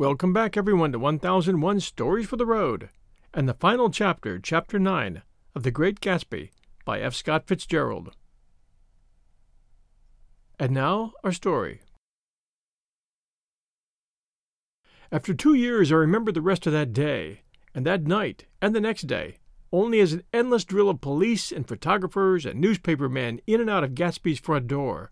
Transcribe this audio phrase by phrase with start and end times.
[0.00, 2.88] Welcome back, everyone, to 1001 Stories for the Road
[3.34, 5.20] and the final chapter, Chapter 9
[5.54, 6.52] of The Great Gatsby
[6.86, 7.12] by F.
[7.14, 8.16] Scott Fitzgerald.
[10.58, 11.82] And now, our story.
[15.12, 17.42] After two years, I remember the rest of that day,
[17.74, 19.36] and that night, and the next day,
[19.70, 23.84] only as an endless drill of police and photographers and newspaper men in and out
[23.84, 25.10] of Gatsby's front door.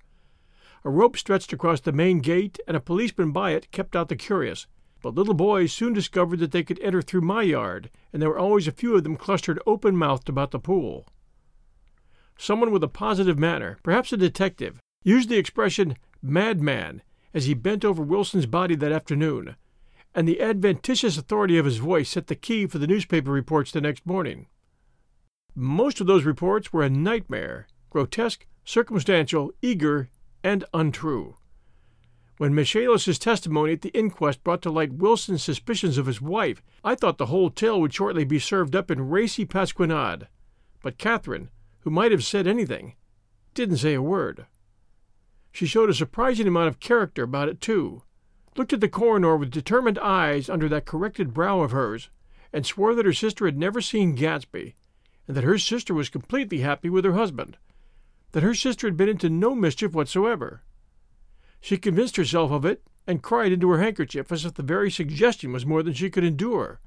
[0.82, 4.16] A rope stretched across the main gate, and a policeman by it kept out the
[4.16, 4.66] curious
[5.02, 8.38] but little boys soon discovered that they could enter through my yard, and there were
[8.38, 11.06] always a few of them clustered open mouthed about the pool.
[12.36, 17.02] Someone with a positive manner, perhaps a detective, used the expression madman
[17.34, 19.56] as he bent over Wilson's body that afternoon,
[20.14, 23.80] and the adventitious authority of his voice set the key for the newspaper reports the
[23.80, 24.46] next morning.
[25.54, 30.08] Most of those reports were a nightmare, grotesque, circumstantial, eager,
[30.42, 31.36] and untrue.
[32.38, 36.94] When Michaelis's testimony at the inquest brought to light Wilson's suspicions of his wife, I
[36.94, 40.28] thought the whole tale would shortly be served up in racy pasquinade.
[40.80, 41.50] But Catherine,
[41.80, 42.94] who might have said anything,
[43.54, 44.46] didn't say a word.
[45.50, 48.02] She showed a surprising amount of character about it, too,
[48.56, 52.08] looked at the coroner with determined eyes under that corrected brow of hers,
[52.52, 54.74] and swore that her sister had never seen Gatsby,
[55.26, 57.56] and that her sister was completely happy with her husband,
[58.30, 60.62] that her sister had been into no mischief whatsoever.
[61.60, 65.52] She convinced herself of it and cried into her handkerchief as if the very suggestion
[65.52, 66.80] was more than she could endure.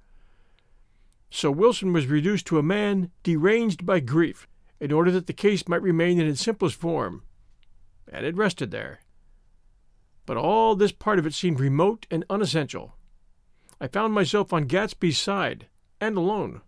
[1.30, 4.48] So Wilson was reduced to a man deranged by grief
[4.80, 7.24] in order that the case might remain in its simplest form,
[8.12, 9.02] and it rested there.
[10.26, 12.96] But all this part of it seemed remote and unessential.
[13.80, 15.68] I found myself on Gatsby's side,
[16.00, 16.62] and alone.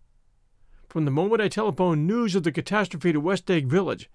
[0.89, 4.09] From the moment I telephoned news of the catastrophe to West Egg Village,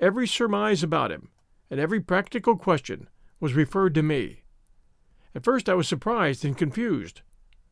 [0.00, 1.28] every surmise about him,
[1.70, 3.08] and every practical question
[3.40, 4.42] was referred to me.
[5.34, 7.22] At first I was surprised and confused.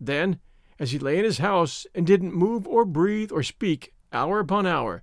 [0.00, 0.38] Then,
[0.78, 4.66] as he lay in his house and didn't move or breathe or speak hour upon
[4.66, 5.02] hour,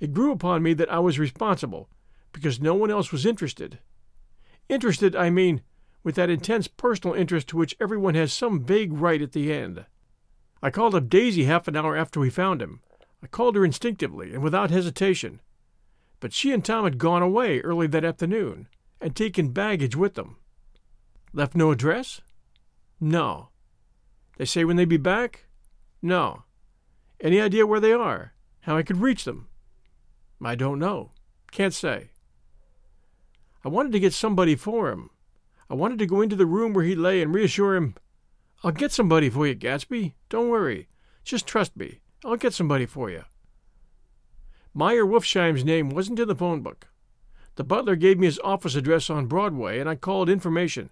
[0.00, 1.88] it grew upon me that I was responsible,
[2.32, 3.78] because no one else was interested.
[4.68, 5.62] Interested, I mean,
[6.02, 9.84] with that intense personal interest to which everyone has some vague right at the end.
[10.62, 12.80] I called up Daisy half an hour after we found him.
[13.22, 15.40] I called her instinctively and without hesitation.
[16.18, 18.68] But she and Tom had gone away early that afternoon
[19.00, 20.36] and taken baggage with them.
[21.32, 22.20] Left no address?
[23.00, 23.48] No.
[24.36, 25.46] They say when they be back?
[26.02, 26.44] No.
[27.20, 28.32] Any idea where they are?
[28.60, 29.48] How I could reach them?
[30.42, 31.12] I don't know.
[31.50, 32.10] Can't say.
[33.64, 35.10] I wanted to get somebody for him.
[35.68, 37.94] I wanted to go into the room where he lay and reassure him,
[38.62, 40.12] I'll get somebody for you, Gatsby.
[40.28, 40.88] Don't worry.
[41.24, 42.00] Just trust me.
[42.24, 43.24] I'll get somebody for you.
[44.74, 46.88] Meyer Wolfsheim's name wasn't in the phone book.
[47.60, 50.88] The butler gave me his office address on Broadway, and I called information.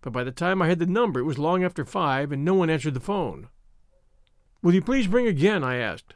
[0.00, 2.52] But by the time I had the number, it was long after five, and no
[2.52, 3.46] one answered the phone.
[4.60, 5.62] Will you please ring again?
[5.62, 6.14] I asked.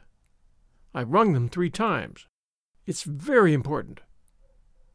[0.93, 2.27] I rung them three times.
[2.85, 4.01] It's very important.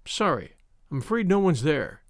[0.05, 0.57] Sorry,
[0.91, 2.03] I'm afraid no one's there.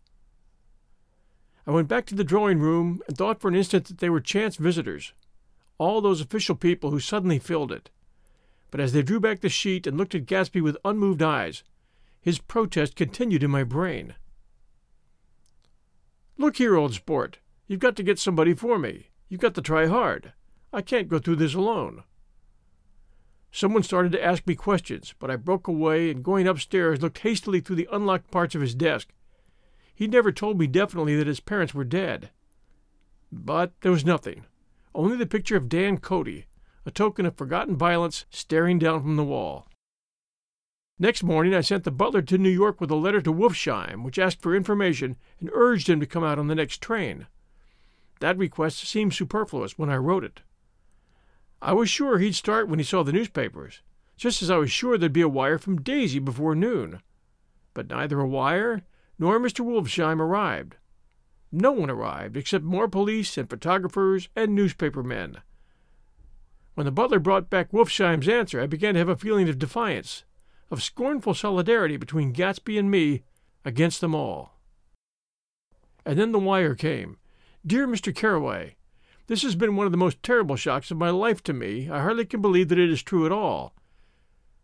[1.68, 4.20] I went back to the drawing room and thought for an instant that they were
[4.20, 5.12] chance visitors,
[5.78, 7.88] all those official people who suddenly filled it.
[8.72, 11.62] But as they drew back the sheet and looked at Gatsby with unmoved eyes,
[12.20, 14.14] his protest continued in my brain.
[16.36, 17.38] Look here, old sport.
[17.66, 19.10] You've got to get somebody for me.
[19.28, 20.32] You've got to try hard.
[20.72, 22.04] I can't go through this alone.
[23.52, 27.60] Someone started to ask me questions, but I broke away and going upstairs looked hastily
[27.60, 29.08] through the unlocked parts of his desk.
[29.94, 32.30] He never told me definitely that his parents were dead.
[33.32, 34.44] But there was nothing,
[34.94, 36.46] only the picture of Dan Cody,
[36.86, 39.68] a token of forgotten violence, staring down from the wall.
[41.02, 44.18] Next morning, I sent the butler to New York with a letter to Wolfsheim, which
[44.18, 47.26] asked for information and urged him to come out on the next train.
[48.20, 50.42] That request seemed superfluous when I wrote it.
[51.62, 53.80] I was sure he'd start when he saw the newspapers,
[54.18, 57.00] just as I was sure there'd be a wire from Daisy before noon.
[57.72, 58.82] But neither a wire
[59.18, 59.64] nor Mr.
[59.64, 60.76] Wolfsheim arrived.
[61.50, 65.38] No one arrived except more police and photographers and newspaper men.
[66.74, 70.24] When the butler brought back Wolfsheim's answer, I began to have a feeling of defiance,
[70.70, 73.22] of scornful solidarity between Gatsby and me
[73.64, 74.58] against them all.
[76.06, 77.18] And then the wire came.
[77.66, 78.14] Dear Mr.
[78.14, 78.76] Carraway,
[79.26, 81.90] this has been one of the most terrible shocks of my life to me.
[81.90, 83.74] I hardly can believe that it is true at all.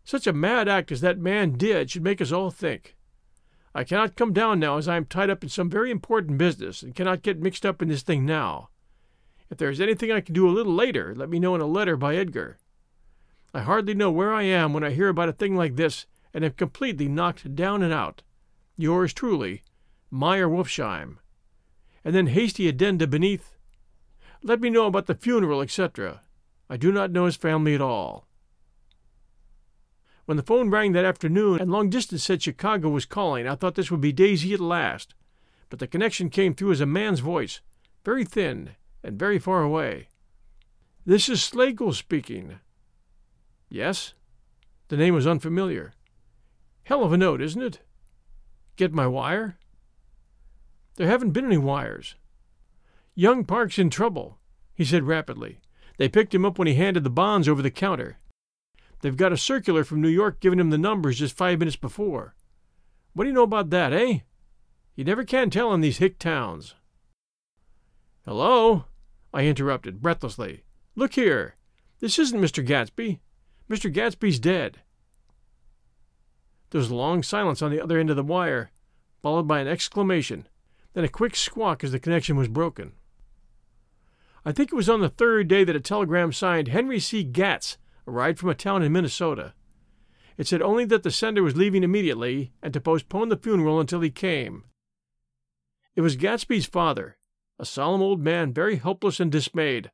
[0.03, 2.95] Such a mad act as that man did should make us all think.
[3.75, 6.81] I cannot come down now as I am tied up in some very important business
[6.81, 8.69] and cannot get mixed up in this thing now.
[9.49, 11.67] If there is anything I can do a little later, let me know in a
[11.67, 12.57] letter by Edgar.
[13.57, 16.45] I hardly know where I am when I hear about a thing like this and
[16.45, 18.21] am completely knocked down and out.
[18.77, 19.63] Yours truly,
[20.11, 21.17] Meyer Wolfsheim.
[22.05, 23.55] And then hasty addenda beneath
[24.43, 26.21] let me know about the funeral, etc.
[26.69, 28.27] I do not know his family at all.
[30.25, 33.73] When the phone rang that afternoon and long distance said Chicago was calling, I thought
[33.73, 35.15] this would be Daisy at last.
[35.71, 37.61] But the connection came through as a man's voice,
[38.05, 40.09] very thin and very far away.
[41.07, 42.59] This is Slagle speaking.
[43.69, 44.13] Yes?
[44.87, 45.93] The name was unfamiliar.
[46.83, 47.81] Hell of a note, isn't it?
[48.77, 49.57] Get my wire?
[50.95, 52.15] There haven't been any wires.
[53.15, 54.37] Young Parke's in trouble,
[54.73, 55.59] he said rapidly.
[55.97, 58.19] They picked him up when he handed the bonds over the counter.
[59.01, 62.35] They've got a circular from New York giving him the numbers just five minutes before.
[63.13, 64.19] What do you know about that, eh?
[64.95, 66.75] You never can tell in these hick towns.
[68.25, 68.85] Hello?
[69.33, 70.63] I interrupted breathlessly.
[70.95, 71.55] Look here.
[71.99, 72.65] This isn't Mr.
[72.65, 73.19] Gatsby.
[73.69, 73.91] Mr.
[73.91, 74.79] Gatsby's dead.
[76.69, 78.71] There was a long silence on the other end of the wire,
[79.21, 80.47] followed by an exclamation,
[80.93, 82.93] then a quick squawk as the connection was broken.
[84.45, 87.23] I think it was on the third day that a telegram signed Henry C.
[87.23, 87.77] Gatz
[88.07, 89.53] arrived from a town in Minnesota.
[90.37, 94.01] It said only that the sender was leaving immediately and to postpone the funeral until
[94.01, 94.63] he came.
[95.95, 97.17] It was Gatsby's father,
[97.59, 99.91] a solemn old man very helpless and dismayed,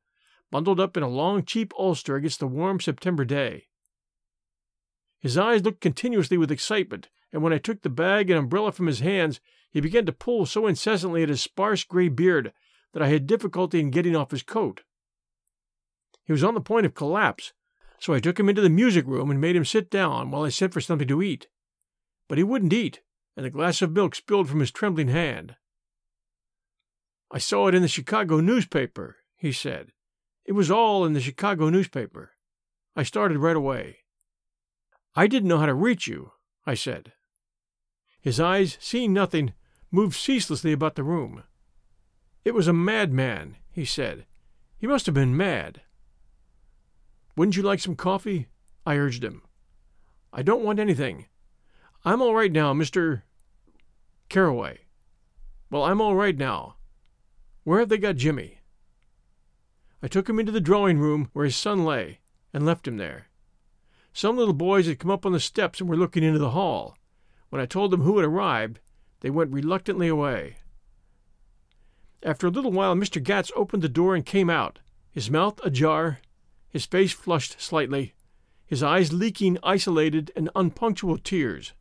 [0.54, 3.66] bundled up in a long, cheap ulster against the warm September day.
[5.20, 8.86] His eyes looked continuously with excitement, and when I took the bag and umbrella from
[8.86, 9.40] his hands,
[9.72, 12.54] he began to pull so incessantly at his sparse gray beard
[12.92, 14.84] that I had difficulty in getting off his coat.
[16.24, 17.54] He was on the point of collapse,
[17.98, 20.50] so I took him into the music room and made him sit down while I
[20.50, 21.48] sent for something to eat.
[22.28, 23.02] But he wouldn't eat,
[23.36, 25.56] and the glass of milk spilled from his trembling hand.
[27.32, 29.94] I saw it in the Chicago newspaper, he said.
[30.46, 32.32] It was all in the Chicago newspaper.
[32.96, 34.00] I started right away.
[35.16, 36.32] I didn't know how to reach you,
[36.66, 37.14] I said.
[38.20, 39.54] His eyes, seeing nothing,
[39.92, 41.44] moved ceaselessly about the room.
[42.44, 44.26] It was a madman, he said.
[44.78, 45.82] He must have been mad.
[47.36, 48.48] Wouldn't you like some coffee?
[48.86, 49.44] I urged him.
[50.32, 51.28] I don't want anything.
[52.04, 53.22] I'm all right now, Mr.
[54.30, 54.80] Carraway.
[55.70, 56.76] Well, I'm all right now.
[57.64, 58.60] Where have they got Jimmy?
[60.04, 62.20] I took him into the drawing room where his son lay,
[62.54, 63.30] and left him there.
[64.12, 66.98] Some little boys had come up on the steps and were looking into the hall.
[67.50, 68.82] When I told them who had arrived,
[69.22, 70.58] they went reluctantly away.
[72.22, 73.24] After a little while, Mr.
[73.24, 74.80] Gatz opened the door and came out,
[75.10, 76.20] his mouth ajar,
[76.68, 78.14] his face flushed slightly,
[78.66, 81.72] his eyes leaking isolated and unpunctual tears.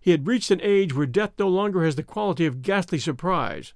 [0.00, 3.72] He had reached an age where death no longer has the quality of ghastly surprise,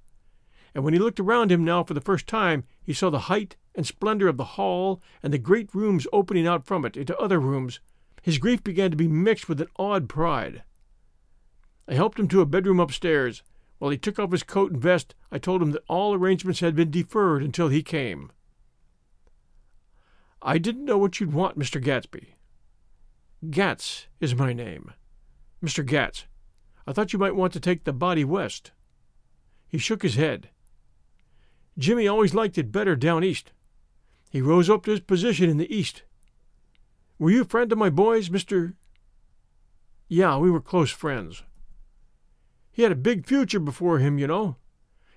[0.75, 3.55] and when he looked around him now for the first time, he saw the height
[3.75, 7.39] and splendor of the hall and the great rooms opening out from it into other
[7.39, 7.79] rooms.
[8.21, 10.63] His grief began to be mixed with an awed pride.
[11.87, 13.43] I helped him to a bedroom upstairs,
[13.77, 16.75] while he took off his coat and vest, I told him that all arrangements had
[16.75, 18.31] been deferred until he came.
[20.41, 21.83] I didn't know what you'd want, Mr.
[21.83, 22.35] Gatsby.
[23.49, 24.93] Gatz is my name.
[25.61, 25.85] Mr.
[25.85, 26.25] Gatz,
[26.87, 28.71] I thought you might want to take the body west.
[29.67, 30.49] He shook his head.
[31.77, 33.51] Jimmy always liked it better down east.
[34.29, 36.03] He rose up to his position in the east.
[37.19, 38.73] Were you a friend of my boys, Mr.
[40.07, 41.43] Yeah, we were close friends.
[42.71, 44.57] He had a big future before him, you know.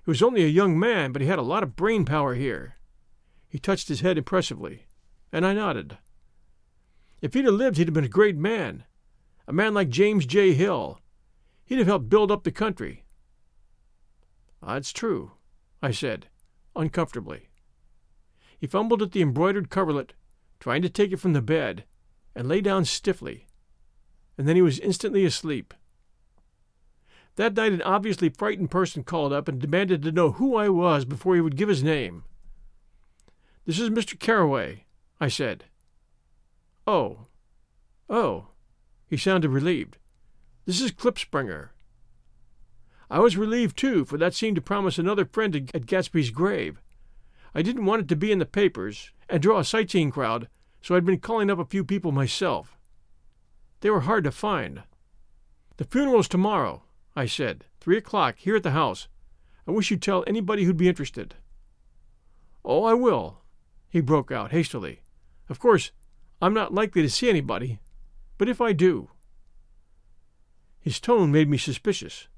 [0.04, 2.76] He was only a young man, but he had a lot of brain power here.
[3.48, 4.86] He touched his head impressively,
[5.32, 5.98] and I nodded.
[7.22, 8.84] If he'd have lived, he'd have been a great man.
[9.48, 10.52] A man like James J.
[10.52, 11.00] Hill.
[11.64, 13.04] He'd have helped build up the country.
[14.62, 15.32] That's true,
[15.82, 16.28] I said,
[16.76, 17.48] uncomfortably.
[18.58, 20.14] He fumbled at the embroidered coverlet,
[20.60, 21.84] trying to take it from the bed,
[22.34, 23.46] and lay down stiffly.
[24.38, 25.74] And then he was instantly asleep.
[27.36, 31.04] That night, an obviously frightened person called up and demanded to know who I was
[31.04, 32.24] before he would give his name.
[33.66, 34.18] This is Mr.
[34.18, 34.84] Carraway,
[35.20, 35.64] I said.
[36.86, 37.26] Oh.
[38.08, 38.48] Oh.
[39.06, 39.98] He sounded relieved.
[40.64, 41.70] This is Klipspringer.
[43.10, 46.80] I was relieved, too, for that seemed to promise another friend at Gatsby's grave.
[47.54, 50.48] I didn't want it to be in the papers and draw a sightseeing crowd,
[50.82, 52.76] so I'd been calling up a few people myself.
[53.80, 54.82] They were hard to find.
[55.76, 56.82] The funeral's tomorrow,
[57.14, 57.64] I said.
[57.80, 59.08] Three o'clock, here at the house.
[59.66, 61.34] I wish you'd tell anybody who'd be interested.
[62.64, 63.42] Oh, I will,
[63.88, 65.00] he broke out hastily.
[65.48, 65.92] Of course,
[66.42, 67.78] I'm not likely to see anybody,
[68.38, 69.10] but if I do.
[70.80, 72.28] His tone made me suspicious.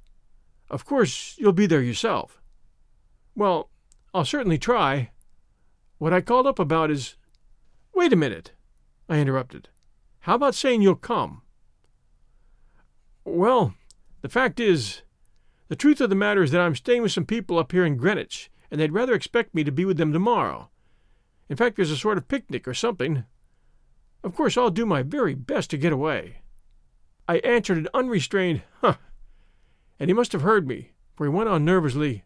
[0.70, 2.40] Of course, you'll be there yourself.
[3.34, 3.70] Well,
[4.12, 5.10] I'll certainly try.
[5.98, 7.16] What I called up about is.
[7.94, 8.52] Wait a minute,
[9.08, 9.70] I interrupted.
[10.20, 11.42] How about saying you'll come?
[13.25, 13.75] Well,
[14.22, 15.02] the fact is,
[15.68, 17.96] the truth of the matter is that I'm staying with some people up here in
[17.96, 20.70] Greenwich, and they'd rather expect me to be with them tomorrow.
[21.48, 23.25] In fact, there's a sort of picnic or something.
[24.22, 26.42] Of course, I'll do my very best to get away.
[27.26, 28.96] I answered an unrestrained, huh,
[29.99, 32.25] and he must have heard me, for he went on nervously.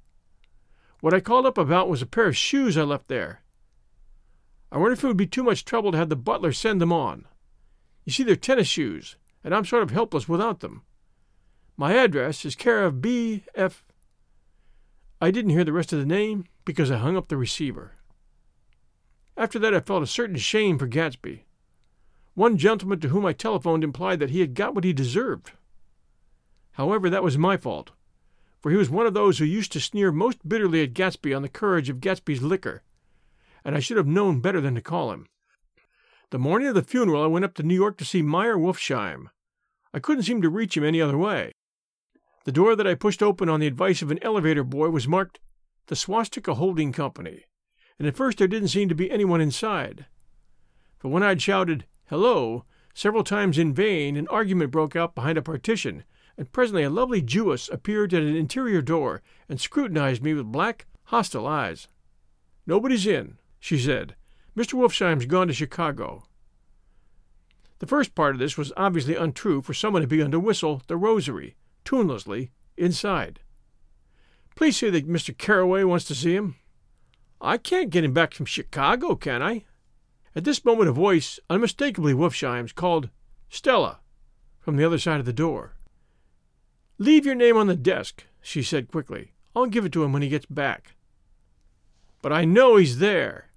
[1.00, 3.42] What I called up about was a pair of shoes I left there.
[4.70, 6.92] I wonder if it would be too much trouble to have the butler send them
[6.92, 7.26] on.
[8.04, 10.82] You see, they're tennis shoes, and I'm sort of helpless without them.
[11.76, 13.44] My address is care of B.
[13.54, 13.84] F.
[15.20, 17.92] I didn't hear the rest of the name because I hung up the receiver.
[19.36, 21.40] After that, I felt a certain shame for Gatsby.
[22.34, 25.52] One gentleman to whom I telephoned implied that he had got what he deserved.
[26.72, 27.90] However, that was my fault,
[28.60, 31.42] for he was one of those who used to sneer most bitterly at Gatsby on
[31.42, 32.82] the courage of Gatsby's liquor,
[33.64, 35.26] and I should have known better than to call him.
[36.30, 39.28] The morning of the funeral, I went up to New York to see Meyer Wolfsheim.
[39.92, 41.52] I couldn't seem to reach him any other way.
[42.44, 45.38] The door that I pushed open on the advice of an elevator boy was marked
[45.88, 47.44] the Swastika Holding Company,
[47.98, 50.06] and at first there didn't seem to be anyone inside.
[51.00, 52.64] But when I'd shouted, Hello,
[52.94, 56.04] several times in vain, an argument broke out behind a partition,
[56.36, 60.86] and presently a lovely Jewess appeared at an interior door and scrutinized me with black,
[61.04, 61.88] hostile eyes.
[62.66, 64.14] Nobody's in, she said.
[64.56, 64.74] Mr.
[64.74, 66.24] Wolfsheim's gone to Chicago.
[67.78, 70.96] The first part of this was obviously untrue, for someone had begun to whistle the
[70.96, 73.40] rosary, tunelessly, inside.
[74.54, 75.36] Please say that Mr.
[75.36, 76.56] Carraway wants to see him.
[77.40, 79.64] I can't get him back from Chicago, can I?
[80.36, 83.10] At this moment a voice, unmistakably Wolfsheim's, called
[83.50, 84.00] Stella
[84.60, 85.74] from the other side of the door.
[86.98, 89.32] Leave your name on the desk, she said quickly.
[89.54, 90.94] I'll give it to him when he gets back.
[92.22, 93.50] But I know he's there.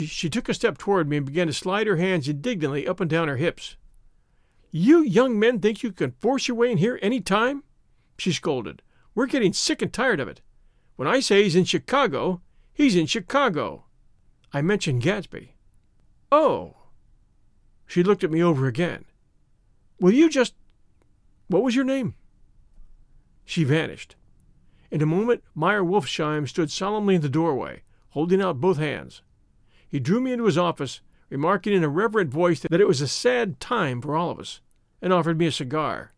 [0.00, 3.10] She took a step toward me and began to slide her hands indignantly up and
[3.10, 3.76] down her hips.
[4.70, 7.64] You young men think you can force your way in here any time?
[8.16, 8.82] She scolded.
[9.14, 10.40] We're getting sick and tired of it.
[10.96, 12.40] When I say he's in Chicago,
[12.72, 13.84] he's in Chicago.
[14.52, 15.50] I mentioned Gatsby.
[16.30, 16.76] Oh.
[17.86, 19.04] She looked at me over again.
[19.98, 20.54] Will you just.
[21.48, 22.14] What was your name?
[23.50, 24.14] She vanished.
[24.92, 29.22] In a moment, Meyer Wolfsheim stood solemnly in the doorway, holding out both hands.
[29.88, 33.08] He drew me into his office, remarking in a reverent voice that it was a
[33.08, 34.60] sad time for all of us,
[35.02, 36.12] and offered me a cigar.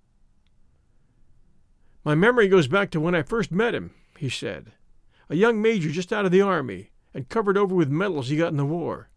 [2.04, 4.72] My memory goes back to when I first met him, he said.
[5.30, 8.48] A young major just out of the army, and covered over with medals he got
[8.48, 9.08] in the war.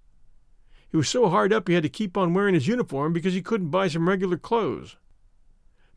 [0.88, 3.42] He was so hard up he had to keep on wearing his uniform because he
[3.42, 4.96] couldn't buy some regular clothes.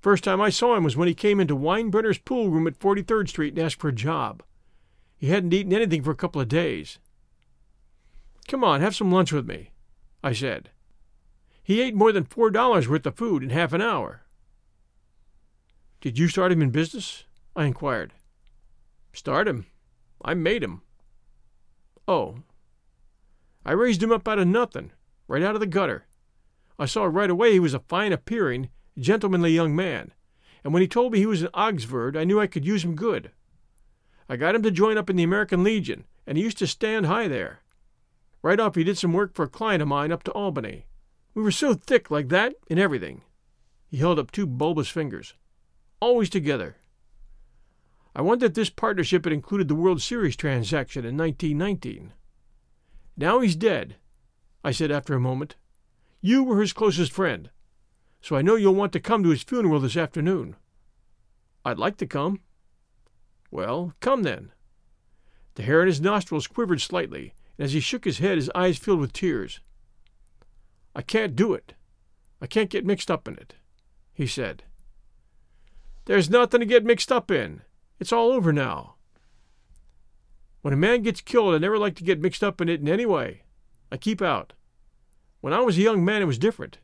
[0.00, 3.28] First time I saw him was when he came into Winebrenner's pool room at 43rd
[3.28, 4.42] Street and asked for a job.
[5.16, 6.98] He hadn't eaten anything for a couple of days.
[8.46, 9.72] Come on, have some lunch with me,
[10.22, 10.70] I said.
[11.62, 14.22] He ate more than four dollars worth of food in half an hour.
[16.00, 17.24] Did you start him in business?
[17.56, 18.14] I inquired.
[19.12, 19.66] Start him?
[20.24, 20.82] I made him.
[22.06, 22.36] Oh.
[23.66, 24.92] I raised him up out of nothing,
[25.26, 26.06] right out of the gutter.
[26.78, 30.12] I saw right away he was a fine appearing, gentlemanly young man,
[30.64, 32.94] and when he told me he was in Oxford, I knew I could use him
[32.94, 33.30] good.
[34.28, 37.06] I got him to join up in the American Legion, and he used to stand
[37.06, 37.60] high there.
[38.42, 40.86] Right off, he did some work for a client of mine up to Albany.
[41.34, 43.22] We were so thick like that in everything.
[43.88, 45.34] He held up two bulbous fingers.
[46.00, 46.76] Always together.
[48.14, 52.12] I wonder if this partnership had included the World Series transaction in 1919.
[53.16, 53.96] Now he's dead,
[54.62, 55.56] I said after a moment.
[56.20, 57.50] You were his closest friend,
[58.20, 60.56] so I know you'll want to come to his funeral this afternoon.
[61.64, 62.40] I'd like to come.
[63.50, 64.52] Well, come then.
[65.54, 68.78] The hair in his nostrils quivered slightly, and as he shook his head, his eyes
[68.78, 69.60] filled with tears.
[70.94, 71.74] I can't do it.
[72.40, 73.54] I can't get mixed up in it,
[74.12, 74.64] he said.
[76.04, 77.62] There's nothing to get mixed up in.
[78.00, 78.94] It's all over now.
[80.62, 82.88] When a man gets killed, I never like to get mixed up in it in
[82.88, 83.42] any way.
[83.90, 84.52] I keep out.
[85.40, 86.78] When I was a young man, it was different.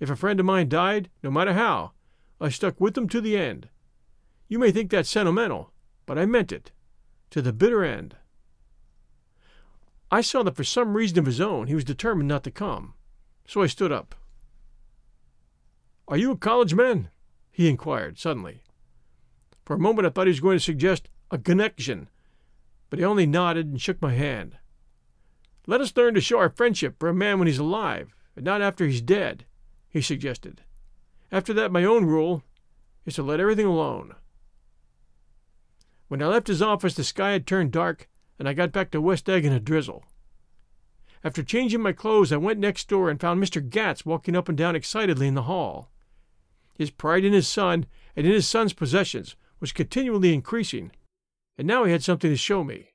[0.00, 1.92] If a friend of mine died, no matter how,
[2.40, 3.68] I stuck with them to the end.
[4.48, 5.72] You may think that's sentimental,
[6.06, 6.72] but I meant it.
[7.30, 8.16] To the bitter end.
[10.10, 12.94] I saw that for some reason of his own he was determined not to come,
[13.46, 14.14] so I stood up.
[16.06, 17.10] Are you a college man?
[17.50, 18.62] he inquired suddenly.
[19.66, 22.08] For a moment I thought he was going to suggest a connection,
[22.88, 24.56] but he only nodded and shook my hand.
[25.66, 28.62] Let us learn to show our friendship for a man when he's alive, and not
[28.62, 29.44] after he's dead,
[29.90, 30.62] he suggested.
[31.30, 32.42] After that, my own rule
[33.04, 34.14] is to let everything alone.
[36.08, 39.00] When I left his office, the sky had turned dark, and I got back to
[39.00, 40.04] West Egg in a drizzle.
[41.24, 43.66] After changing my clothes, I went next door and found Mr.
[43.66, 45.90] Gatz walking up and down excitedly in the hall.
[46.74, 50.92] His pride in his son and in his son's possessions was continually increasing,
[51.56, 52.92] and now he had something to show me.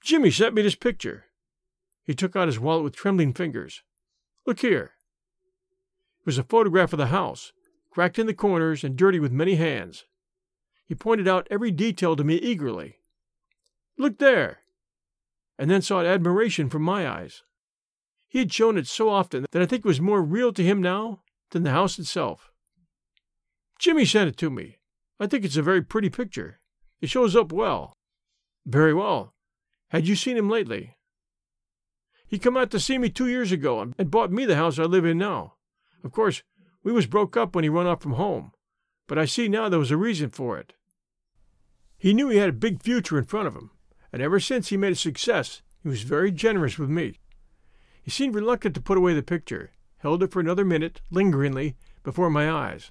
[0.00, 1.24] Jimmy sent me this picture.
[2.04, 3.82] He took out his wallet with trembling fingers.
[4.46, 4.92] Look here.
[6.24, 7.52] Was a photograph of the house,
[7.90, 10.04] cracked in the corners and dirty with many hands.
[10.86, 12.98] He pointed out every detail to me eagerly.
[13.96, 14.60] Look there!
[15.58, 17.42] And then sought admiration from my eyes.
[18.28, 20.82] He had shown it so often that I think it was more real to him
[20.82, 22.50] now than the house itself.
[23.78, 24.78] Jimmy sent it to me.
[25.20, 26.60] I think it's a very pretty picture.
[27.00, 27.92] It shows up well.
[28.66, 29.34] Very well.
[29.90, 30.96] Had you seen him lately?
[32.26, 34.84] He come out to see me two years ago and bought me the house I
[34.84, 35.54] live in now.
[36.04, 36.42] Of course,
[36.82, 38.52] we was broke up when he run off from home,
[39.08, 40.74] but I see now there was a reason for it.
[41.96, 43.70] He knew he had a big future in front of him,
[44.12, 47.20] and ever since he made a success, he was very generous with me.
[48.02, 52.28] He seemed reluctant to put away the picture, held it for another minute, lingeringly, before
[52.28, 52.90] my eyes.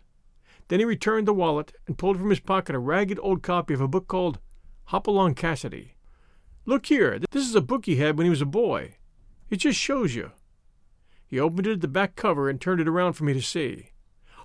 [0.69, 3.81] Then he returned the wallet and pulled from his pocket a ragged old copy of
[3.81, 4.39] a book called
[4.85, 5.97] Hopalong Cassidy.
[6.65, 8.95] Look here, this is a book he had when he was a boy.
[9.51, 10.31] It just shows you.
[11.33, 13.89] He opened it at the back cover and turned it around for me to see.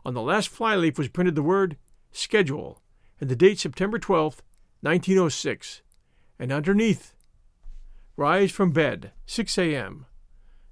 [0.07, 1.77] On the last flyleaf was printed the word
[2.12, 2.81] Schedule
[3.20, 4.40] and the date September 12th,
[4.81, 5.83] 1906,
[6.38, 7.12] and underneath
[8.16, 10.07] Rise from bed, 6 a.m.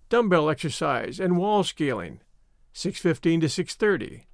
[0.09, 2.20] Dumbbell exercise and wall scaling,
[2.72, 4.24] 6:15 to 6:30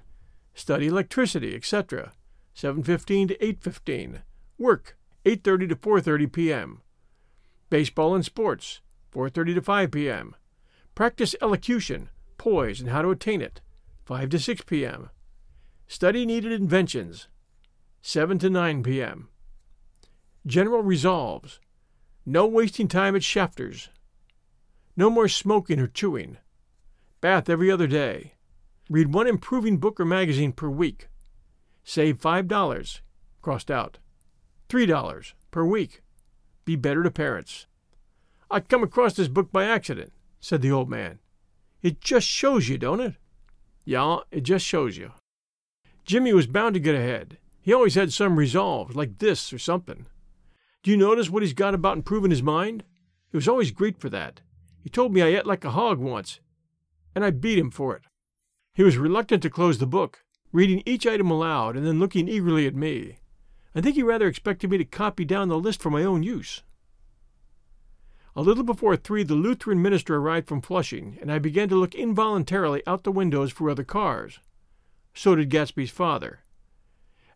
[0.55, 2.12] study electricity, etc.
[2.55, 4.23] 7:15 to 8:15.
[4.57, 6.83] Work 8:30 to 4:30 p.m.
[7.71, 10.37] Baseball and sports 4:30 to 5 p.m.
[10.94, 13.61] Practice elocution, poise and how to attain it
[14.05, 15.11] 5 to 6 p.m.
[15.87, 17.28] Study needed inventions
[18.02, 19.28] 7 to 9 p.m.
[20.46, 21.61] General resolves
[22.24, 23.88] no wasting time at shafters.
[24.96, 26.38] No more smoking or chewing.
[27.20, 28.35] Bath every other day.
[28.88, 31.09] Read one improving book or magazine per week.
[31.83, 33.00] Save $5,
[33.40, 33.98] crossed out.
[34.68, 36.02] $3 per week.
[36.64, 37.66] Be better to parents.
[38.48, 41.20] I come across this book by accident, said the old man.
[41.83, 43.14] It just shows you, don't it?
[43.85, 45.12] Yeah, it just shows you.
[46.05, 47.38] Jimmy was bound to get ahead.
[47.62, 50.07] He always had some resolve, like this or something.
[50.83, 52.83] Do you notice what he's got about improving his mind?
[53.31, 54.40] He was always great for that.
[54.83, 56.40] He told me I ate like a hog once,
[57.14, 58.02] and I beat him for it.
[58.74, 62.66] He was reluctant to close the book, reading each item aloud and then looking eagerly
[62.66, 63.18] at me.
[63.76, 66.62] I think he rather expected me to copy down the list for my own use.
[68.35, 71.95] A little before three, the Lutheran minister arrived from Flushing, and I began to look
[71.95, 74.38] involuntarily out the windows for other cars.
[75.12, 76.40] So did Gatsby's father.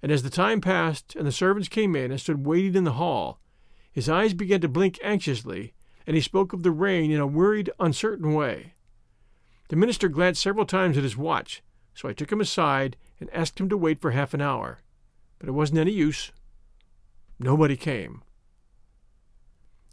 [0.03, 2.93] And as the time passed and the servants came in and stood waiting in the
[2.93, 3.41] hall,
[3.93, 5.75] his eyes began to blink anxiously,
[6.07, 8.75] and he spoke of the rain in a worried, uncertain way.
[9.69, 11.63] The minister glanced several times at his watch,
[11.95, 14.83] so I took him aside and asked him to wait for half an hour.
[15.39, 16.33] But it wasn't any use.
[17.39, 18.23] Nobody came.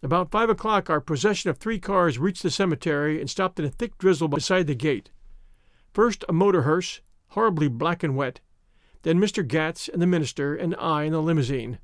[0.04, 3.70] About five o'clock, our procession of three cars reached the cemetery and stopped in a
[3.70, 5.10] thick drizzle beside the gate.
[5.94, 8.42] First, a motor hearse, horribly black and wet,
[9.04, 9.48] then Mr.
[9.48, 11.80] Gatz and the minister and I in the limousine,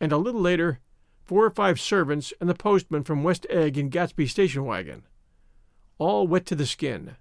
[0.00, 0.78] and a little later,
[1.24, 5.02] four or five servants and the postman from West Egg in Gatsby station wagon
[5.98, 7.16] all wet to the skin.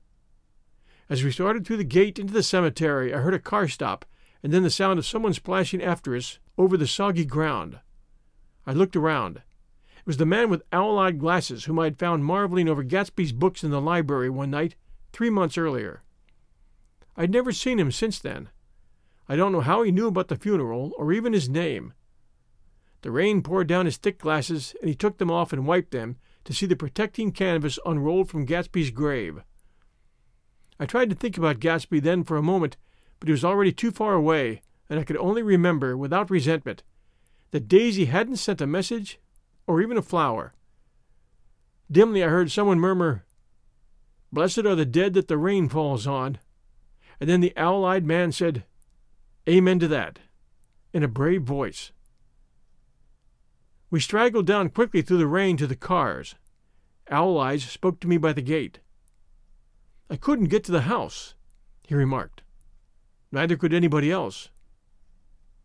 [1.10, 4.06] As we started through the gate into the cemetery, I heard a car stop
[4.44, 7.80] and then the sound of someone splashing after us over the soggy ground.
[8.66, 9.42] I looked around.
[10.08, 13.62] Was the man with owl eyed glasses whom I had found marveling over Gatsby's books
[13.62, 14.76] in the library one night,
[15.12, 16.02] three months earlier.
[17.18, 18.48] I had never seen him since then.
[19.28, 21.92] I don't know how he knew about the funeral, or even his name.
[23.02, 26.16] The rain poured down his thick glasses, and he took them off and wiped them
[26.46, 29.42] to see the protecting canvas unrolled from Gatsby's grave.
[30.80, 32.78] I tried to think about Gatsby then for a moment,
[33.20, 36.82] but he was already too far away, and I could only remember, without resentment,
[37.52, 39.20] that Daisy hadn't sent a message
[39.68, 40.54] or even a flower.
[41.92, 43.24] Dimly I heard someone murmur,
[44.32, 46.40] Blessed are the dead that the rain falls on.
[47.20, 48.66] And then the owl eyed man said,
[49.48, 50.20] Amen to that,
[50.94, 51.92] in a brave voice.
[53.90, 56.36] We straggled down quickly through the rain to the cars.
[57.10, 58.80] Owl Eyes spoke to me by the gate.
[60.10, 61.36] I couldn't get to the house,
[61.88, 62.42] he remarked.
[63.32, 64.50] Neither could anybody else.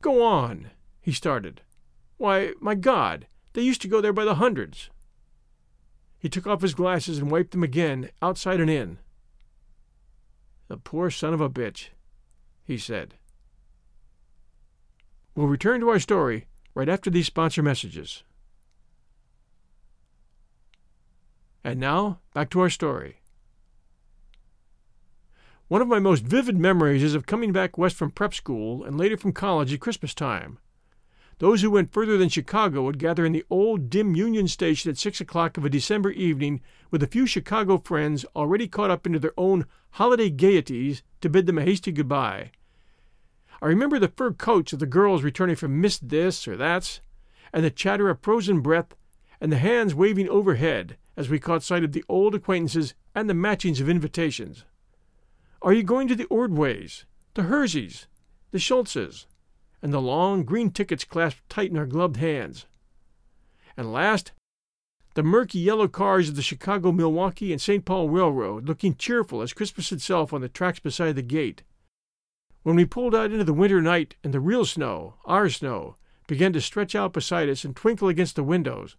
[0.01, 1.63] Go on, he started.
[2.17, 4.91] Why, my God, they used to go there by the hundreds.
[6.19, 8.99] He took off his glasses and wiped them again, outside and in.
[10.69, 11.89] The poor son of a bitch,
[12.65, 13.15] he said.
[15.35, 18.23] We'll return to our story right after these sponsor messages.
[21.65, 23.17] And now, back to our story.
[25.69, 28.99] One of my most vivid memories is of coming back west from prep school and
[28.99, 30.59] later from college at Christmas time.
[31.39, 34.99] Those who went further than Chicago would gather in the old, dim Union Station at
[34.99, 39.19] six o'clock of a December evening with a few Chicago friends already caught up into
[39.19, 42.53] their own holiday gaieties to bid them a hasty goodbye.
[43.61, 47.01] I remember the fur coats of the girls returning from Miss This or That's,
[47.53, 48.95] and the chatter of frozen breath,
[49.41, 53.35] and the hands waving overhead as we caught sight of the old acquaintances and the
[53.35, 54.65] matchings of invitations.
[55.61, 58.07] Are you going to the Ordways, the Herseys,
[58.51, 59.27] the Schultzes,
[59.83, 62.67] and the long green tickets clasped tight in our gloved hands?
[63.77, 64.33] And last,
[65.15, 67.85] the murky yellow cars of the Chicago, Milwaukee, and St.
[67.85, 71.63] Paul Railroad looking cheerful as Christmas itself on the tracks beside the gate.
[72.63, 76.53] When we pulled out into the winter night and the real snow, our snow, began
[76.53, 78.97] to stretch out beside us and twinkle against the windows,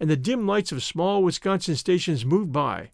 [0.00, 2.90] and the dim lights of small Wisconsin stations moved by,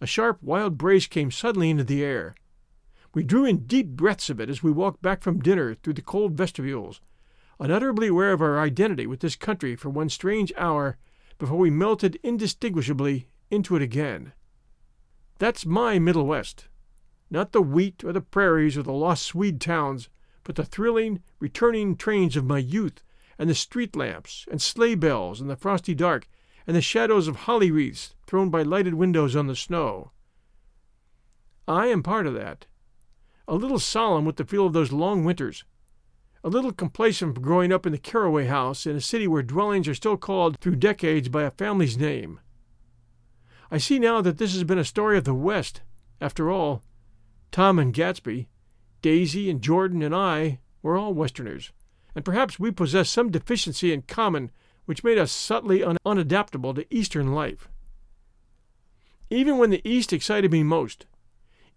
[0.00, 2.34] a sharp, wild brace came suddenly into the air.
[3.12, 6.02] We drew in deep breaths of it as we walked back from dinner through the
[6.02, 7.00] cold vestibules,
[7.58, 10.96] unutterably aware of our identity with this country for one strange hour
[11.38, 14.32] before we melted indistinguishably into it again.
[15.38, 16.68] That's my Middle West
[17.30, 20.08] not the wheat or the prairies or the lost Swede towns,
[20.42, 23.02] but the thrilling, returning trains of my youth,
[23.38, 26.28] and the street lamps and sleigh bells in the frosty dark,
[26.66, 30.10] and the shadows of holly wreaths thrown by lighted windows on the snow.
[31.68, 32.66] I am part of that.
[33.50, 35.64] A little solemn with the feel of those long winters,
[36.44, 39.88] a little complacent from growing up in the Carraway House in a city where dwellings
[39.88, 42.38] are still called through decades by a family's name.
[43.68, 45.80] I see now that this has been a story of the West,
[46.20, 46.84] after all,
[47.50, 48.46] Tom and Gatsby,
[49.02, 51.72] Daisy and Jordan and I were all Westerners,
[52.14, 54.52] and perhaps we possessed some deficiency in common
[54.84, 57.68] which made us subtly un- unadaptable to Eastern life.
[59.28, 61.06] Even when the East excited me most,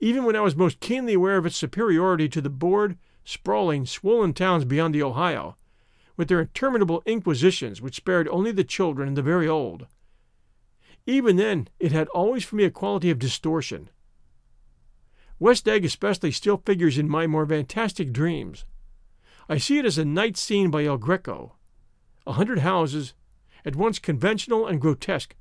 [0.04, 4.34] even when I was most keenly aware of its superiority to the bored, sprawling, swollen
[4.34, 5.56] towns beyond the Ohio,
[6.18, 9.88] with their interminable inquisitions which spared only the children and the very old,
[11.06, 13.89] even then it had always for me a quality of distortion
[15.39, 18.66] West Egg especially still figures in my more fantastic dreams.
[19.50, 21.56] I see it as a night scene by El Greco.
[22.26, 23.13] A hundred houses,
[23.66, 25.36] at once conventional and grotesque,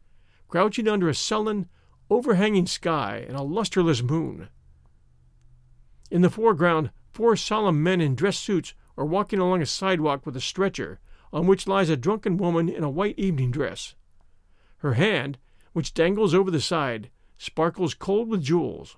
[0.48, 1.68] crouching under a sullen,
[2.12, 4.48] overhanging sky and a lustreless moon.
[6.11, 10.37] In the foreground, four solemn men in dress suits are walking along a sidewalk with
[10.37, 11.01] a stretcher
[11.33, 13.94] on which lies a drunken woman in a white evening dress.
[14.79, 15.38] Her hand,
[15.72, 18.96] which dangles over the side, sparkles cold with jewels.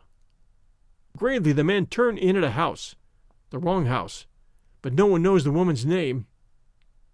[1.16, 2.96] Gravely, the men turn in at a house,
[3.50, 4.26] the wrong house,
[4.82, 6.26] but no one knows the woman's name,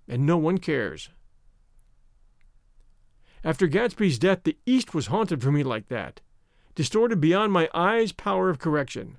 [0.09, 1.11] and no one cares.
[3.43, 6.21] After Gatsby's death, the East was haunted for me like that,
[6.75, 9.17] distorted beyond my eyes' power of correction.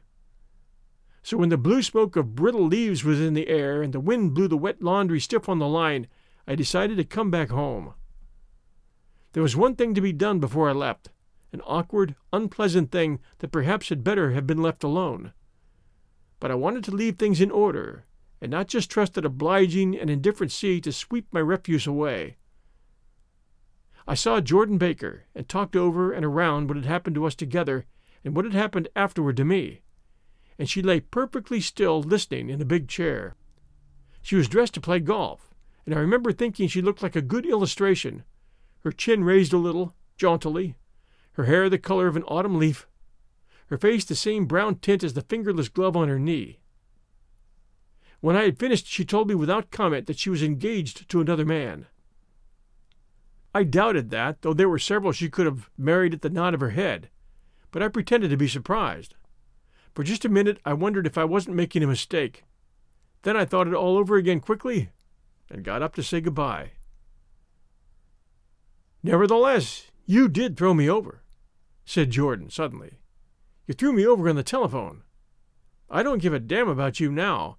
[1.24, 4.34] So when the blue smoke of brittle leaves was in the air and the wind
[4.34, 6.08] blew the wet laundry stiff on the line,
[6.48, 7.94] I decided to come back home.
[9.34, 11.10] There was one thing to be done before I left
[11.54, 15.34] an awkward, unpleasant thing that perhaps had better have been left alone.
[16.40, 18.06] But I wanted to leave things in order,
[18.40, 22.38] and not just trust an obliging and indifferent sea to sweep my refuse away.
[24.08, 27.86] I saw Jordan Baker and talked over and around what had happened to us together
[28.24, 29.82] and what had happened afterward to me,
[30.58, 33.36] and she lay perfectly still listening in a big chair.
[34.22, 35.54] She was dressed to play golf,
[35.86, 38.24] and I remember thinking she looked like a good illustration
[38.82, 40.76] her chin raised a little, jauntily,
[41.34, 42.88] her hair the color of an autumn leaf,
[43.68, 46.60] her face the same brown tint as the fingerless glove on her knee.
[48.20, 51.46] When I had finished, she told me without comment that she was engaged to another
[51.46, 51.88] man.
[53.54, 56.62] I doubted that, though there were several she could have married at the nod of
[56.62, 57.10] her head,
[57.72, 59.16] but I pretended to be surprised.
[59.94, 62.46] For just a minute I wondered if I wasn't making a mistake.
[63.24, 64.90] Then I thought it all over again quickly
[65.50, 66.72] and got up to say goodbye.
[69.04, 71.22] Nevertheless, you did throw me over,
[71.86, 73.00] said Jordan suddenly.
[73.68, 75.04] You threw me over on the telephone.
[75.90, 77.58] I don't give a damn about you now,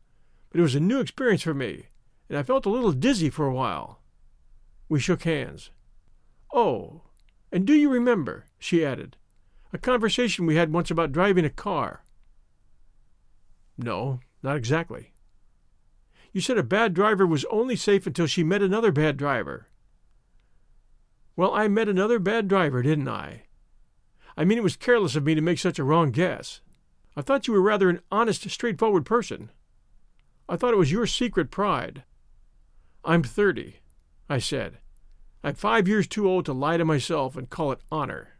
[0.51, 1.89] but it was a new experience for me,
[2.29, 4.01] and I felt a little dizzy for a while.
[4.89, 5.71] We shook hands.
[6.53, 7.03] Oh,
[7.51, 9.17] and do you remember, she added,
[9.73, 12.05] a conversation we had once about driving a car?
[13.79, 15.13] No, not exactly.
[16.33, 19.69] You said a bad driver was only safe until she met another bad driver.
[21.37, 23.45] Well, I met another bad driver, didn't I?
[24.37, 26.61] I mean, it was careless of me to make such a wrong guess.
[27.17, 29.51] I thought you were rather an honest, straightforward person.
[30.49, 32.05] I thought it was your secret pride.
[33.05, 33.81] I'm thirty,
[34.29, 34.79] I said.
[35.45, 38.31] I'm five years too old to lie to myself and call it honor.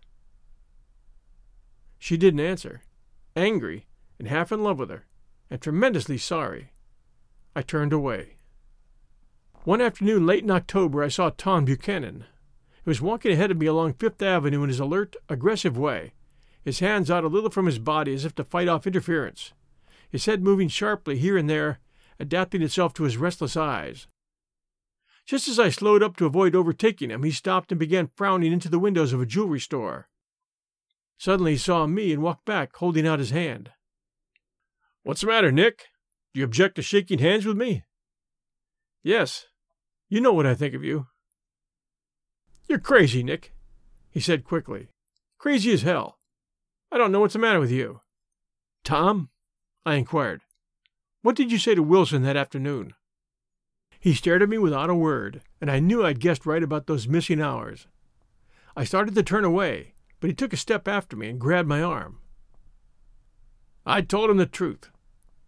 [1.99, 2.83] She didn't answer,
[3.35, 3.87] angry
[4.19, 5.07] and half in love with her,
[5.51, 6.71] and tremendously sorry.
[7.57, 8.37] I turned away.
[9.65, 12.25] One afternoon late in October, I saw Tom Buchanan.
[12.85, 16.15] He was walking ahead of me along Fifth Avenue in his alert, aggressive way,
[16.65, 19.53] his hands out a little from his body as if to fight off interference,
[20.09, 21.79] his head moving sharply here and there,
[22.19, 24.07] adapting itself to his restless eyes.
[25.33, 28.69] Just as I slowed up to avoid overtaking him, he stopped and began frowning into
[28.69, 30.11] the windows of a jewelry store.
[31.17, 33.71] Suddenly he saw me and walked back, holding out his hand.
[35.05, 35.87] What's the matter, Nick?
[36.35, 37.85] Do you object to shaking hands with me?
[39.03, 39.47] Yes.
[40.11, 41.07] You know what I think of you.
[42.69, 43.55] You're crazy, Nick,
[44.11, 44.89] he said quickly.
[45.39, 46.19] Crazy as hell.
[46.91, 48.01] I don't know what's the matter with you.
[48.85, 49.31] Tom?
[49.87, 50.43] I inquired.
[51.23, 52.93] What did you say to Wilson that afternoon?
[54.03, 57.07] He stared at me without a word, and I knew I'd guessed right about those
[57.07, 57.87] missing hours.
[58.77, 61.81] I started to turn away, but he took a step after me and grabbed my
[61.81, 62.19] arm.
[63.87, 64.91] I told him the truth,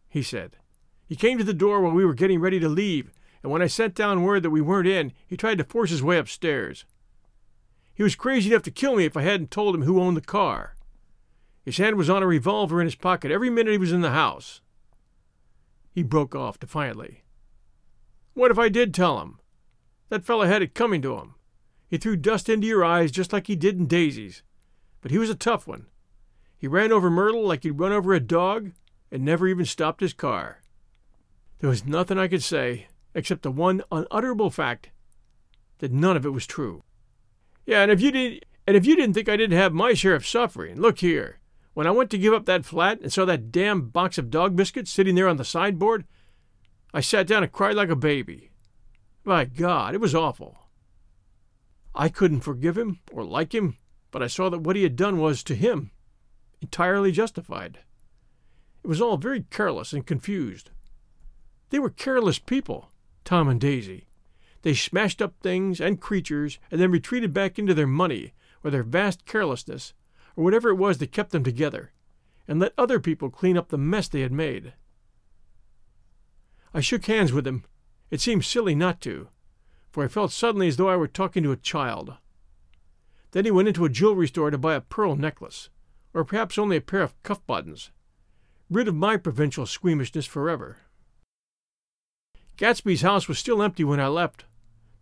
[0.09, 0.57] he said.
[1.05, 3.11] He came to the door while we were getting ready to leave,
[3.43, 6.01] and when I sent down word that we weren't in, he tried to force his
[6.01, 6.85] way upstairs.
[7.93, 10.21] He was crazy enough to kill me if I hadn't told him who owned the
[10.21, 10.77] car.
[11.65, 14.11] His hand was on a revolver in his pocket every minute he was in the
[14.11, 14.61] house.
[15.91, 17.24] He broke off defiantly.
[18.35, 19.39] What if I did tell him?
[20.09, 21.35] That fellow had it coming to him.
[21.89, 24.43] He threw dust into your eyes just like he did in Daisy's.
[25.01, 25.87] But he was a tough one.
[26.59, 28.73] He ran over Myrtle like he'd run over a dog
[29.11, 30.63] and never even stopped his car.
[31.61, 34.91] There was nothing I could say except the one unutterable fact
[35.79, 36.83] that none of it was true.
[37.67, 40.15] Yeah, and if you didn't, and if you didn't think I didn't have my share
[40.15, 41.39] of suffering, look here.
[41.75, 44.57] When I went to give up that flat and saw that damn box of dog
[44.57, 46.05] biscuits sitting there on the sideboard,
[46.95, 48.51] I sat down and cried like a baby.
[49.25, 50.57] My God, it was awful.
[51.93, 53.77] I couldn't forgive him or like him,
[54.13, 55.91] but I saw that what he had done was, to him,
[56.63, 57.81] entirely justified.
[58.85, 60.71] It was all very careless and confused.
[61.71, 62.93] They were careless people,
[63.25, 64.07] Tom and Daisy.
[64.63, 68.85] They smashed up things and creatures and then retreated back into their money or their
[68.85, 69.95] vast carelessness
[70.37, 71.93] or whatever it was that kept them together,
[72.47, 74.75] and let other people clean up the mess they had made.
[76.75, 77.65] I shook hands with him.
[78.11, 79.29] It seemed silly not to,
[79.93, 82.15] for I felt suddenly as though I were talking to a child.
[83.31, 85.71] Then he went into a jewelry store to buy a pearl necklace,
[86.13, 87.93] or perhaps only a pair of cuff buttons,
[88.69, 90.79] rid of my provincial squeamishness forever.
[92.57, 94.45] Gatsby's house was still empty when I left.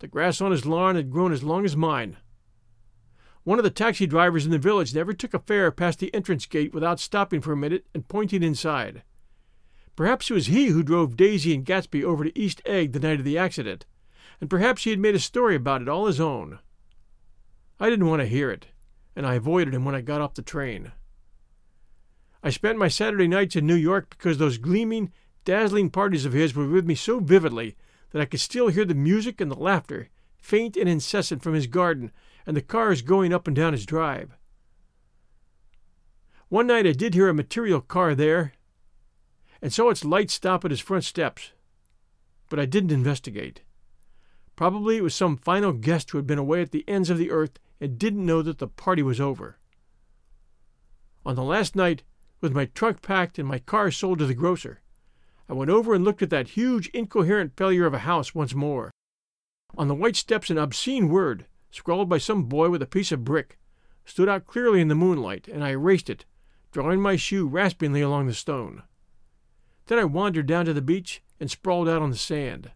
[0.01, 2.19] The grass on his lawn had grown as long as mine.
[3.45, 6.45] One of the taxi drivers in the village never took a fare past the entrance
[6.45, 9.03] gate without stopping for a minute and pointing inside.
[9.94, 13.18] Perhaps it was he who drove Daisy and Gatsby over to East Egg the night
[13.18, 13.85] of the accident,
[14.40, 16.59] and perhaps he had made a story about it all his own.
[17.78, 18.68] I didn't want to hear it,
[19.14, 20.92] and I avoided him when I got off the train.
[22.42, 25.12] I spent my Saturday nights in New York because those gleaming,
[25.44, 27.76] dazzling parties of his were with me so vividly
[28.11, 31.66] that I could still hear the music and the laughter, faint and incessant from his
[31.66, 32.11] garden
[32.46, 34.37] and the cars going up and down his drive.
[36.48, 38.55] One night I did hear a material car there,
[39.62, 41.53] and saw its light stop at his front steps.
[42.51, 43.62] But I didn't investigate.
[44.57, 47.31] Probably it was some final guest who had been away at the ends of the
[47.31, 49.59] earth and didn't know that the party was over.
[51.25, 52.03] On the last night,
[52.40, 54.81] with my trunk packed and my car sold to the grocer,
[55.48, 58.90] I went over and looked at that huge, incoherent failure of a house once more.
[59.77, 63.25] On the white steps, an obscene word, scrawled by some boy with a piece of
[63.25, 63.59] brick,
[64.05, 66.25] stood out clearly in the moonlight, and I erased it,
[66.72, 68.83] drawing my shoe raspingly along the stone.
[69.87, 72.71] Then I wandered down to the beach and sprawled out on the sand.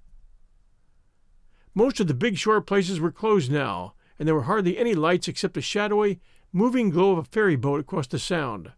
[1.74, 5.28] Most of the big shore places were closed now, and there were hardly any lights
[5.28, 6.20] except the shadowy,
[6.52, 8.72] moving glow of a ferry boat across the sound.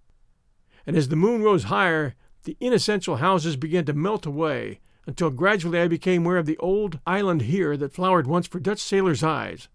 [0.86, 2.14] And as the moon rose higher,
[2.44, 6.98] the inessential houses began to melt away, until gradually I became aware of the old
[7.06, 9.68] island here that flowered once for Dutch sailors' eyes,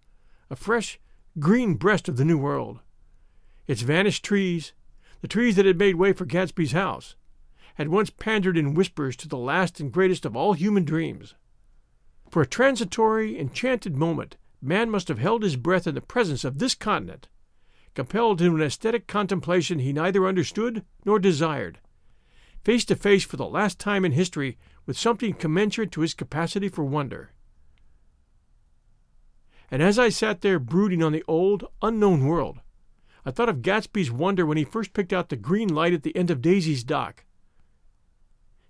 [0.50, 1.00] a fresh,
[1.38, 2.80] green breast of the New World.
[3.66, 4.72] Its vanished trees,
[5.22, 7.16] the trees that had made way for Gatsby's house,
[7.74, 11.34] had once pandered in whispers to the last and greatest of all human dreams.
[12.30, 16.58] For a transitory, enchanted moment, man must have held his breath in the presence of
[16.58, 17.28] this continent,
[17.94, 21.80] compelled to an aesthetic contemplation he neither understood nor desired,
[22.64, 24.56] face to face for the last time in history
[24.86, 27.30] with something commensurate to his capacity for wonder.
[29.70, 32.60] And as I sat there brooding on the old, unknown world,
[33.26, 36.14] I thought of Gatsby's wonder when he first picked out the green light at the
[36.16, 37.24] end of Daisy's dock.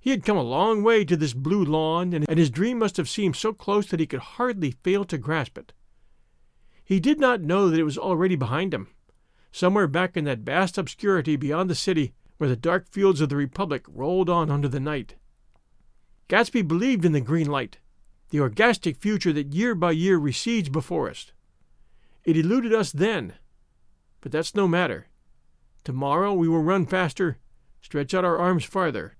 [0.05, 3.09] He had come a long way to this blue lawn, and his dream must have
[3.09, 5.73] seemed so close that he could hardly fail to grasp it.
[6.85, 8.88] He did not know that it was already behind him,
[9.51, 13.37] somewhere back in that vast obscurity beyond the city where the dark fields of the
[13.37, 15.14] Republic rolled on under the night.
[16.29, 17.79] Gatsby believed in the green light,
[18.29, 21.33] the orgastic future that year by year recedes before us.
[22.25, 23.37] It eluded us then,
[24.21, 25.07] but that's no matter.
[25.83, 27.38] Tomorrow we will run faster,
[27.81, 29.17] stretch out our arms farther,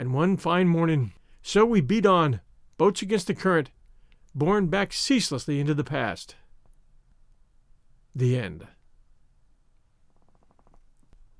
[0.00, 2.40] and one fine morning, so we beat on,
[2.78, 3.70] boats against the current,
[4.34, 6.36] borne back ceaselessly into the past.
[8.14, 8.66] The end.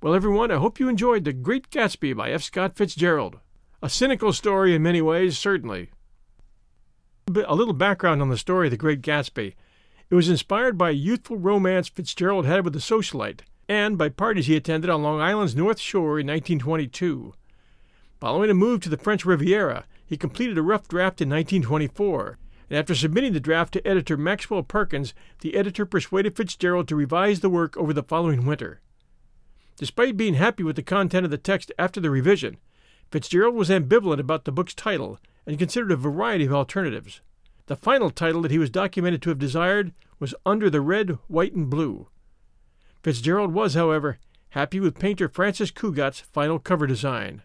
[0.02, 2.42] Well, everyone, I hope you enjoyed The Great Gatsby by F.
[2.42, 3.38] Scott Fitzgerald.
[3.82, 5.88] A cynical story in many ways, certainly.
[7.34, 9.54] A little background on the story of The Great Gatsby.
[10.10, 14.48] It was inspired by a youthful romance Fitzgerald had with a socialite, and by parties
[14.48, 17.32] he attended on Long Island's North Shore in 1922.
[18.20, 22.36] Following a move to the French Riviera, he completed a rough draft in 1924,
[22.68, 27.40] and after submitting the draft to editor Maxwell Perkins, the editor persuaded Fitzgerald to revise
[27.40, 28.82] the work over the following winter.
[29.78, 32.58] Despite being happy with the content of the text after the revision,
[33.10, 37.22] Fitzgerald was ambivalent about the book's title and considered a variety of alternatives.
[37.68, 41.54] The final title that he was documented to have desired was Under the Red, White,
[41.54, 42.08] and Blue.
[43.02, 44.18] Fitzgerald was, however,
[44.50, 47.42] happy with painter Francis Cugat's final cover design.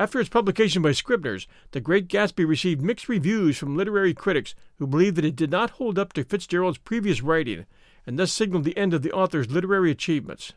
[0.00, 4.86] After its publication by Scribner's, The Great Gatsby received mixed reviews from literary critics who
[4.86, 7.66] believed that it did not hold up to Fitzgerald's previous writing
[8.06, 10.52] and thus signaled the end of the author's literary achievements.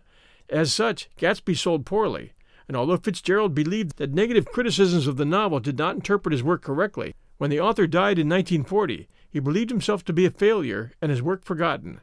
[0.48, 2.34] As such, Gatsby sold poorly,
[2.68, 6.62] and although Fitzgerald believed that negative criticisms of the novel did not interpret his work
[6.62, 11.10] correctly, when the author died in 1940, he believed himself to be a failure and
[11.10, 12.00] his work forgotten.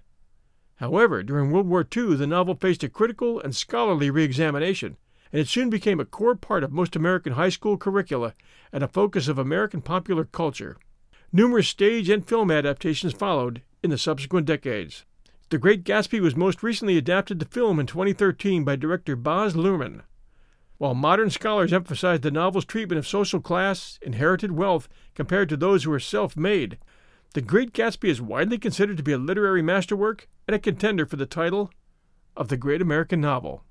[0.76, 4.96] However, during World War II, the novel faced a critical and scholarly reexamination,
[5.32, 8.34] and it soon became a core part of most American high school curricula
[8.72, 10.76] and a focus of American popular culture.
[11.32, 15.04] Numerous stage and film adaptations followed in the subsequent decades.
[15.50, 20.02] The Great Gatsby was most recently adapted to film in 2013 by director Baz Luhrmann.
[20.76, 25.84] While modern scholars emphasize the novel's treatment of social class, inherited wealth, compared to those
[25.84, 26.78] who are self made,
[27.34, 31.16] The Great Gatsby is widely considered to be a literary masterwork and a contender for
[31.16, 31.70] the title
[32.36, 33.64] of the great American novel.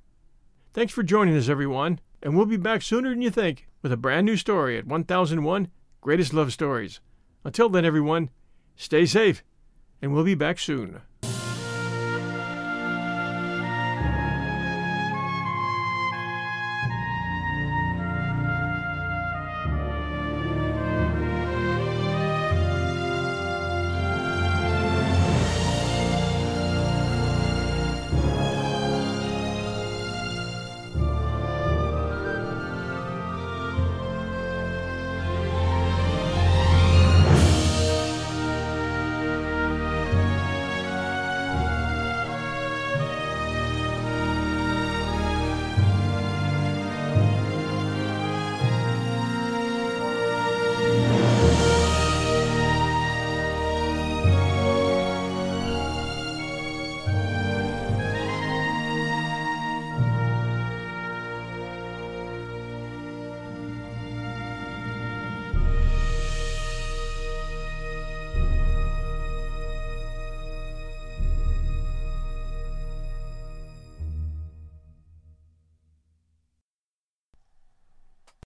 [0.77, 3.97] Thanks for joining us, everyone, and we'll be back sooner than you think with a
[3.97, 5.69] brand new story at 1001
[6.01, 6.99] Greatest Love Stories.
[7.43, 8.29] Until then, everyone,
[8.75, 9.43] stay safe,
[10.03, 11.01] and we'll be back soon.